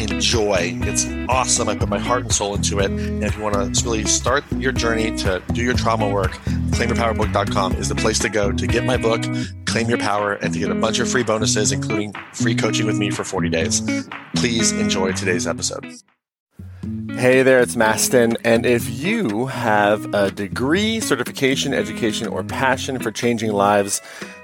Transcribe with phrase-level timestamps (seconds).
[0.00, 0.78] enjoy.
[0.82, 1.68] It's awesome.
[1.68, 2.90] I put my heart and soul into it.
[2.90, 6.32] And if you want to really start your journey to do your trauma work,
[6.70, 9.22] claimyourpowerbook.com is the place to go to get my book,
[9.66, 12.98] Claim Your Power, and to get a bunch of free bonuses, including free coaching with
[12.98, 13.82] me for 40 days.
[14.36, 15.84] Please enjoy today's episode.
[17.18, 18.36] Hey there, it's Mastin.
[18.44, 24.00] And if you have a degree, certification, education, or passion for changing lives,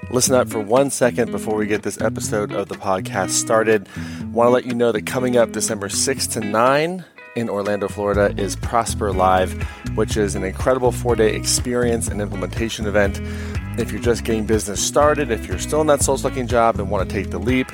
[0.09, 3.87] listen up for one second before we get this episode of the podcast started.
[4.31, 7.05] Want to let you know that coming up December 6 to 9
[7.35, 9.53] in Orlando, Florida is Prosper Live,
[9.95, 13.19] which is an incredible four day experience and implementation event.
[13.77, 16.89] If you're just getting business started, if you're still in that soul sucking job and
[16.89, 17.67] want to take the leap,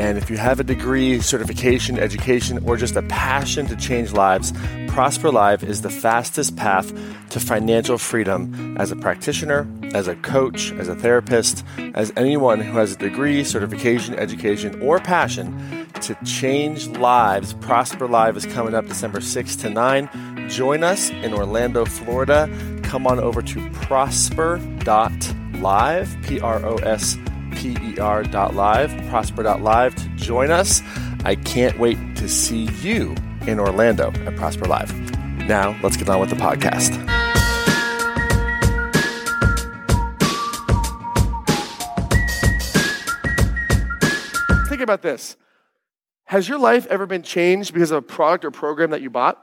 [0.00, 4.50] and if you have a degree, certification, education, or just a passion to change lives,
[4.88, 6.90] Prosper Live is the fastest path
[7.28, 11.62] to financial freedom as a practitioner, as a coach, as a therapist,
[11.94, 17.52] as anyone who has a degree, certification, education, or passion to change lives.
[17.52, 20.48] Prosper Live is coming up December 6 to 9.
[20.48, 22.48] Join us in Orlando, Florida.
[22.84, 24.56] Come on over to prosper.live,
[26.22, 27.18] P R O S
[27.60, 30.80] P-E-R.live, prosper.live to join us.
[31.26, 33.14] I can't wait to see you
[33.46, 34.90] in Orlando at Prosper Live.
[35.46, 36.94] Now, let's get on with the podcast.
[44.70, 45.36] Think about this.
[46.24, 49.38] Has your life ever been changed because of a product or program that you bought?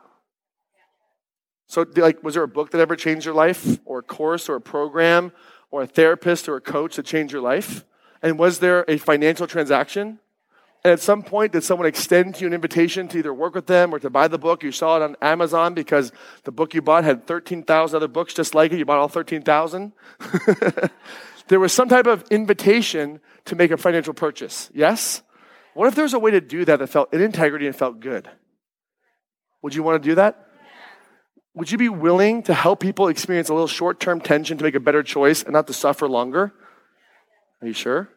[1.68, 4.56] So, like, was there a book that ever changed your life, or a course, or
[4.56, 5.34] a program,
[5.70, 7.84] or a therapist, or a coach that changed your life?
[8.22, 10.20] And was there a financial transaction?
[10.84, 13.68] And at some point, did someone extend to you an invitation to either work with
[13.68, 14.64] them or to buy the book?
[14.64, 16.12] You saw it on Amazon because
[16.44, 18.78] the book you bought had 13,000 other books just like it.
[18.78, 19.92] You bought all 13,000.
[21.48, 24.70] there was some type of invitation to make a financial purchase.
[24.74, 25.24] Yes?
[25.74, 28.30] What if there's a way to do that that felt in integrity and felt good?
[29.62, 30.48] Would you want to do that?
[31.54, 34.76] Would you be willing to help people experience a little short term tension to make
[34.76, 36.54] a better choice and not to suffer longer?
[37.62, 38.10] Are you sure?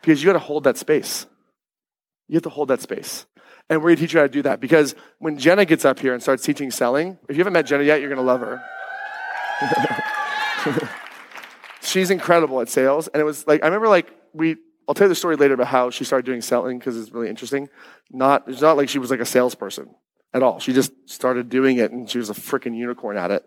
[0.00, 1.26] Because you got to hold that space.
[2.28, 3.26] You have to hold that space.
[3.68, 5.98] And we're going to teach you how to do that because when Jenna gets up
[5.98, 8.40] here and starts teaching selling, if you haven't met Jenna yet, you're going to love
[8.40, 8.62] her.
[11.82, 13.08] She's incredible at sales.
[13.08, 14.56] And it was like, I remember like, we,
[14.88, 17.28] I'll tell you the story later about how she started doing selling because it's really
[17.28, 17.68] interesting.
[18.10, 19.94] Not, it's not like she was like a salesperson
[20.34, 20.58] at all.
[20.58, 23.46] She just started doing it and she was a freaking unicorn at it.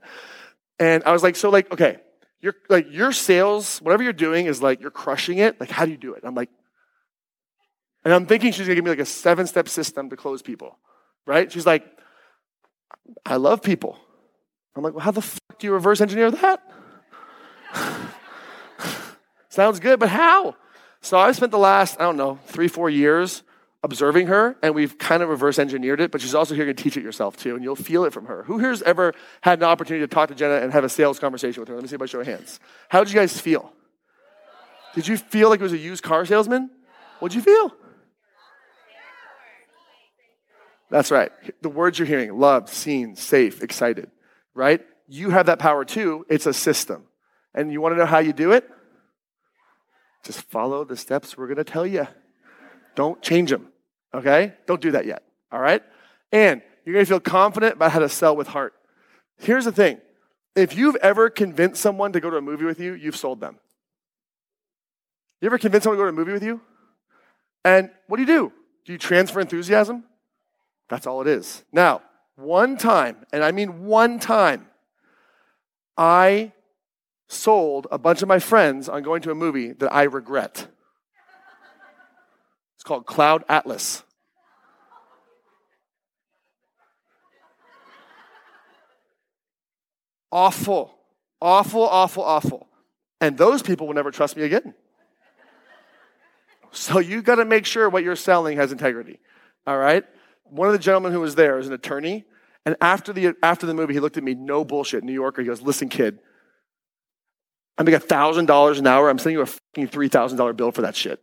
[0.79, 1.97] And I was like, so like, okay,
[2.45, 5.59] you're like your sales, whatever you're doing is like you're crushing it.
[5.59, 6.23] Like, how do you do it?
[6.23, 6.49] I'm like,
[8.05, 10.77] and I'm thinking she's gonna give me like a seven step system to close people,
[11.25, 11.51] right?
[11.51, 11.83] She's like,
[13.25, 13.97] I love people.
[14.75, 16.61] I'm like, well, how the fuck do you reverse engineer that?
[19.49, 20.55] Sounds good, but how?
[21.01, 23.41] So I spent the last, I don't know, three, four years
[23.85, 26.97] observing her, and we've kind of reverse engineered it, but she's also here to teach
[26.97, 28.43] it yourself too, and you'll feel it from her.
[28.43, 31.61] Who here's ever had an opportunity to talk to Jenna and have a sales conversation
[31.61, 31.75] with her?
[31.75, 32.59] Let me see by show of hands.
[32.89, 33.71] How did you guys feel?
[34.95, 36.71] Did you feel like it was a used car salesman?
[37.19, 37.73] What'd you feel?
[40.89, 41.31] That's right.
[41.61, 44.09] The words you're hearing loved, seen, safe, excited,
[44.53, 44.81] right?
[45.07, 46.25] You have that power too.
[46.27, 47.03] It's a system.
[47.53, 48.67] And you want to know how you do it?
[50.23, 52.07] Just follow the steps we're going to tell you.
[52.95, 53.67] Don't change them.
[54.13, 54.53] Okay?
[54.65, 55.23] Don't do that yet.
[55.51, 55.83] All right?
[56.31, 58.73] And you're going to feel confident about how to sell with heart.
[59.37, 59.99] Here's the thing
[60.55, 63.57] if you've ever convinced someone to go to a movie with you, you've sold them.
[65.41, 66.61] You ever convince someone to go to a movie with you?
[67.63, 68.53] And what do you do?
[68.85, 70.03] Do you transfer enthusiasm?
[70.87, 71.63] That's all it is.
[71.71, 72.01] Now,
[72.35, 74.67] one time, and I mean one time,
[75.97, 76.51] I
[77.27, 80.67] sold a bunch of my friends on going to a movie that I regret.
[82.85, 84.03] Called Cloud Atlas.
[90.31, 90.93] Awful,
[91.41, 92.67] awful, awful, awful.
[93.21, 94.73] And those people will never trust me again.
[96.71, 99.19] So you got to make sure what you're selling has integrity.
[99.65, 100.03] All right?
[100.43, 102.25] One of the gentlemen who was there is an attorney.
[102.65, 105.41] And after the, after the movie, he looked at me, no bullshit, New Yorker.
[105.41, 106.19] He goes, Listen, kid,
[107.77, 109.09] I make a $1,000 an hour.
[109.09, 111.21] I'm sending you a fucking $3,000 bill for that shit.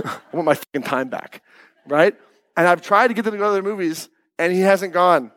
[0.04, 1.42] I want my fucking time back,
[1.86, 2.14] right?
[2.56, 4.08] And I've tried to get them to go to other movies,
[4.38, 5.32] and he hasn't gone.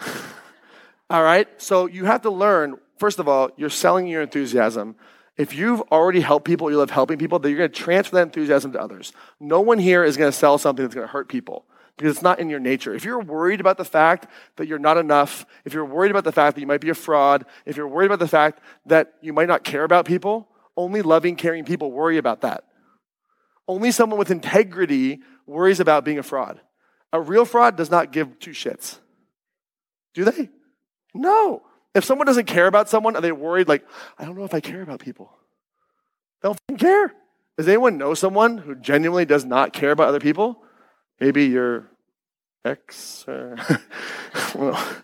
[1.10, 1.48] All right?
[1.60, 4.96] So you have to learn first of all, you're selling your enthusiasm.
[5.36, 8.22] If you've already helped people, you love helping people, then you're going to transfer that
[8.22, 9.12] enthusiasm to others.
[9.40, 11.66] No one here is going to sell something that's going to hurt people
[11.96, 12.94] because it's not in your nature.
[12.94, 14.26] If you're worried about the fact
[14.56, 16.94] that you're not enough, if you're worried about the fact that you might be a
[16.94, 21.02] fraud, if you're worried about the fact that you might not care about people, only
[21.02, 22.64] loving, caring people worry about that.
[23.66, 26.60] Only someone with integrity worries about being a fraud.
[27.12, 28.98] A real fraud does not give two shits.
[30.14, 30.50] Do they?
[31.14, 31.62] No.
[31.94, 33.86] If someone doesn't care about someone, are they worried, like,
[34.18, 35.30] I don't know if I care about people?
[36.42, 37.14] They don't care.
[37.56, 40.62] Does anyone know someone who genuinely does not care about other people?
[41.20, 41.88] Maybe your
[42.64, 43.76] ex, or uh,
[44.56, 44.94] well,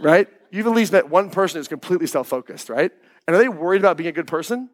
[0.00, 0.28] right?
[0.52, 2.92] You've at least met one person who's completely self focused, right?
[3.26, 4.70] And are they worried about being a good person?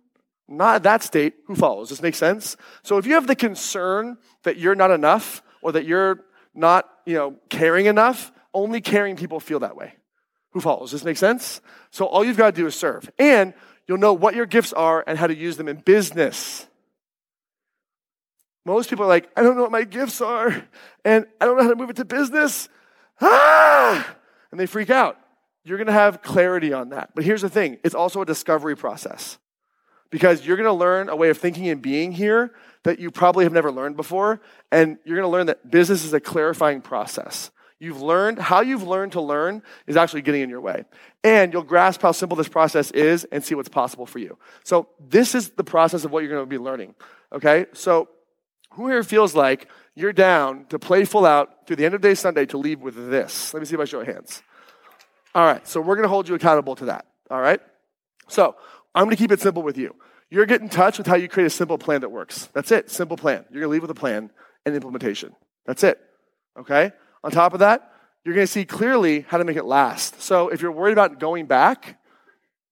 [0.49, 1.35] Not at that state.
[1.47, 1.89] Who follows?
[1.89, 2.57] Does this make sense?
[2.83, 7.15] So if you have the concern that you're not enough or that you're not, you
[7.15, 9.95] know, caring enough, only caring people feel that way.
[10.53, 10.91] Who follows?
[10.91, 11.61] Does this make sense?
[11.91, 13.11] So all you've got to do is serve.
[13.19, 13.53] And
[13.87, 16.67] you'll know what your gifts are and how to use them in business.
[18.65, 20.65] Most people are like, I don't know what my gifts are,
[21.05, 22.69] and I don't know how to move it to business.
[23.21, 24.17] Ah!
[24.51, 25.19] And they freak out.
[25.65, 27.11] You're to have clarity on that.
[27.15, 29.39] But here's the thing it's also a discovery process
[30.11, 32.55] because you're going to learn a way of thinking and being here
[32.85, 34.41] that you probably have never learned before.
[34.71, 37.51] And you're going to learn that business is a clarifying process.
[37.79, 40.85] You've learned, how you've learned to learn is actually getting in your way.
[41.23, 44.39] And you'll grasp how simple this process is and see what's possible for you.
[44.65, 46.95] So, this is the process of what you're going to be learning.
[47.33, 47.67] Okay?
[47.75, 48.09] So,
[48.71, 52.15] who here feels like you're down to play full out through the end of day
[52.15, 53.53] Sunday to leave with this?
[53.53, 54.43] Let me see if I show hands.
[55.35, 57.07] All right, so we're going to hold you accountable to that.
[57.31, 57.61] All right?
[58.29, 58.57] So
[58.97, 59.95] I'm going to keep it simple with you.
[60.31, 62.49] You're getting in touch with how you create a simple plan that works.
[62.55, 63.45] That's it, simple plan.
[63.51, 64.31] You're going to leave with a plan
[64.65, 65.37] and implementation.
[65.67, 66.01] That's it.
[66.59, 66.91] Okay?
[67.23, 67.93] On top of that,
[68.25, 70.21] you're going to see clearly how to make it last.
[70.21, 72.01] So if you're worried about going back,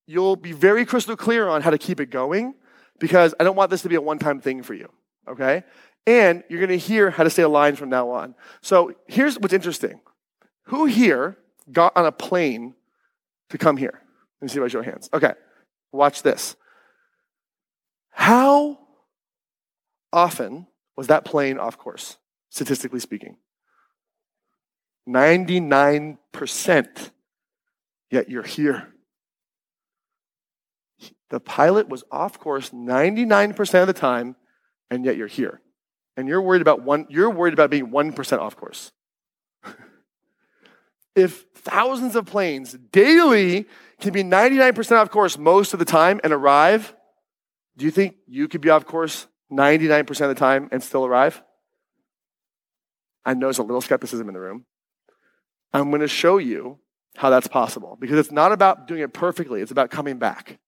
[0.06, 2.54] you'll be very crystal clear on how to keep it going
[2.98, 4.88] because I don't want this to be a one time thing for you.
[5.28, 5.62] Okay?
[6.06, 8.34] And you're going to hear how to stay aligned from now on.
[8.62, 10.00] So here's what's interesting.
[10.64, 11.36] Who here
[11.70, 12.74] got on a plane
[13.50, 14.00] to come here?
[14.40, 15.08] Let me see I show hands.
[15.12, 15.32] Okay,
[15.94, 16.56] watch this.
[18.10, 18.78] How
[20.12, 22.18] often was that plane off course,
[22.50, 23.36] statistically speaking?
[25.08, 27.10] 99%.
[28.10, 28.88] Yet you're here.
[31.30, 34.36] The pilot was off course 99% of the time,
[34.90, 35.60] and yet you're here
[36.16, 38.92] and you're worried about one, you're worried about being 1% off course.
[41.16, 43.66] if thousands of planes daily
[44.04, 46.94] can be 99% off course most of the time and arrive,
[47.76, 51.42] do you think you could be off course 99% of the time and still arrive?
[53.24, 54.66] I know there's a little skepticism in the room.
[55.72, 56.78] I'm going to show you
[57.16, 60.58] how that's possible because it's not about doing it perfectly, it's about coming back.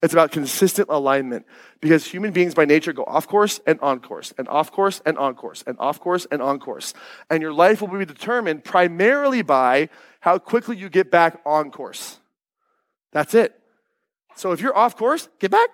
[0.00, 1.44] It's about consistent alignment
[1.80, 5.18] because human beings by nature go off course and on course and off course and
[5.18, 6.94] on course and off course and on course.
[7.28, 9.88] And your life will be determined primarily by
[10.20, 12.20] how quickly you get back on course.
[13.12, 13.58] That's it.
[14.36, 15.68] So if you're off course, get back.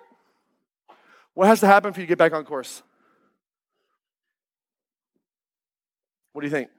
[1.33, 2.81] What has to happen for you to get back on course?
[6.33, 6.69] What do you think?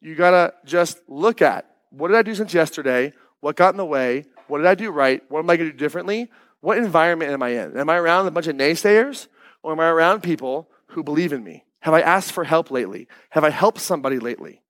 [0.00, 3.12] You got to just look at what did I do since yesterday?
[3.40, 4.24] What got in the way?
[4.46, 5.22] What did I do right?
[5.28, 6.30] What am I to do differently?
[6.60, 7.76] What environment am I in?
[7.76, 9.26] Am I around a bunch of naysayers
[9.62, 11.64] or am I around people who believe in me?
[11.80, 13.08] Have I asked for help lately?
[13.30, 14.61] Have I helped somebody lately?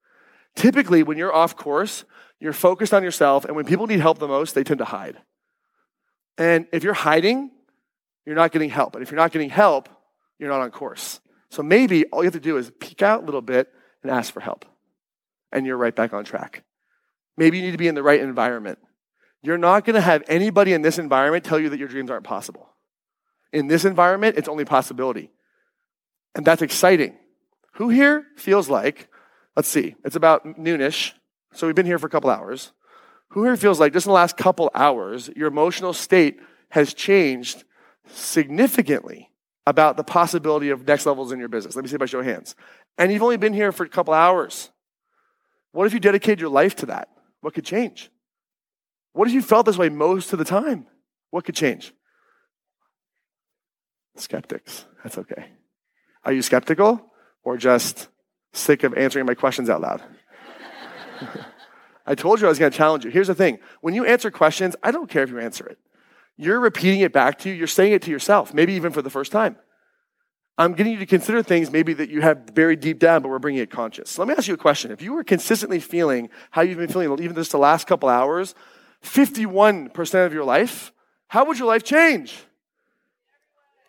[0.55, 2.05] Typically, when you're off course,
[2.39, 5.17] you're focused on yourself, and when people need help the most, they tend to hide.
[6.37, 7.51] And if you're hiding,
[8.25, 8.95] you're not getting help.
[8.95, 9.89] And if you're not getting help,
[10.39, 11.19] you're not on course.
[11.49, 14.33] So maybe all you have to do is peek out a little bit and ask
[14.33, 14.65] for help.
[15.51, 16.63] And you're right back on track.
[17.37, 18.79] Maybe you need to be in the right environment.
[19.41, 22.23] You're not going to have anybody in this environment tell you that your dreams aren't
[22.23, 22.69] possible.
[23.51, 25.31] In this environment, it's only possibility.
[26.33, 27.17] And that's exciting.
[27.73, 29.09] Who here feels like,
[29.55, 31.13] let's see, it's about noonish,
[31.53, 32.71] so we've been here for a couple hours.
[33.29, 37.63] Who here feels like just in the last couple hours, your emotional state has changed
[38.07, 39.29] significantly
[39.65, 41.75] about the possibility of next levels in your business?
[41.75, 42.55] Let me see if I show hands.
[42.97, 44.69] And you've only been here for a couple hours.
[45.71, 47.09] What if you dedicated your life to that?
[47.41, 48.11] What could change?
[49.13, 50.85] What if you felt this way most of the time?
[51.31, 51.93] What could change?
[54.15, 54.85] Skeptics.
[55.03, 55.45] That's okay.
[56.23, 57.11] Are you skeptical
[57.43, 58.09] or just
[58.53, 60.01] sick of answering my questions out loud?
[62.05, 63.11] I told you I was going to challenge you.
[63.11, 65.77] Here's the thing when you answer questions, I don't care if you answer it.
[66.37, 69.09] You're repeating it back to you, you're saying it to yourself, maybe even for the
[69.09, 69.57] first time.
[70.57, 73.39] I'm getting you to consider things maybe that you have buried deep down, but we're
[73.39, 74.11] bringing it conscious.
[74.11, 74.91] So let me ask you a question.
[74.91, 78.53] If you were consistently feeling how you've been feeling, even just the last couple hours,
[79.03, 80.91] 51% of your life,
[81.27, 82.37] how would your life change?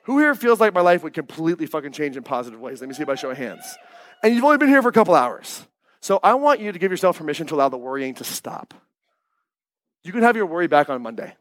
[0.05, 2.81] Who here feels like my life would completely fucking change in positive ways?
[2.81, 3.77] Let me see by show of hands.
[4.23, 5.67] And you've only been here for a couple hours.
[6.01, 8.75] So I want you to give yourself permission to allow the worrying to stop.
[10.03, 11.35] You can have your worry back on Monday.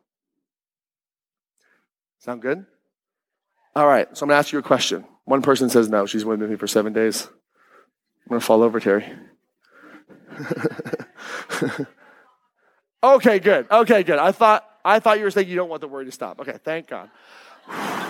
[2.19, 2.65] Sound good?
[3.75, 5.03] All right, so I'm gonna ask you a question.
[5.25, 7.27] One person says no, she's been with me for seven days.
[7.27, 9.11] I'm gonna fall over, Terry.
[13.03, 13.67] okay, good.
[13.69, 14.19] Okay, good.
[14.19, 16.39] I thought I thought you were saying you don't want the worry to stop.
[16.39, 17.09] Okay, thank God.